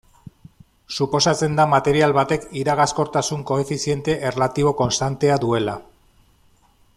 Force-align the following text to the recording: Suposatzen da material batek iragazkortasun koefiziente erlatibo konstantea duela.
Suposatzen 0.95 1.59
da 1.59 1.67
material 1.73 2.15
batek 2.19 2.47
iragazkortasun 2.61 3.43
koefiziente 3.51 4.17
erlatibo 4.31 4.73
konstantea 4.81 5.37
duela. 5.45 5.77